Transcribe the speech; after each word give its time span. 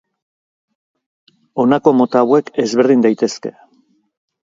Honako 1.65 1.95
mota 2.01 2.25
hauek 2.25 2.53
ezberdin 2.67 3.09
daitezke. 3.11 3.57